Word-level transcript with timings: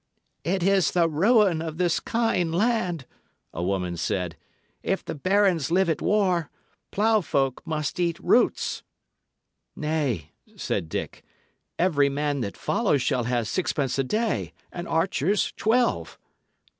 "It 0.43 0.63
is 0.63 0.89
the 0.89 1.07
ruin 1.07 1.61
of 1.61 1.77
this 1.77 1.99
kind 1.99 2.55
land," 2.55 3.05
a 3.53 3.61
woman 3.61 3.97
said. 3.97 4.35
"If 4.81 5.05
the 5.05 5.13
barons 5.13 5.69
live 5.69 5.91
at 5.91 6.01
war, 6.01 6.49
ploughfolk 6.91 7.61
must 7.67 7.99
eat 7.99 8.17
roots." 8.17 8.81
"Nay," 9.75 10.31
said 10.55 10.89
Dick, 10.89 11.21
"every 11.77 12.09
man 12.09 12.39
that 12.41 12.57
follows 12.57 13.03
shall 13.03 13.25
have 13.25 13.47
sixpence 13.47 13.99
a 13.99 14.03
day, 14.03 14.53
and 14.71 14.87
archers 14.87 15.53
twelve." 15.55 16.17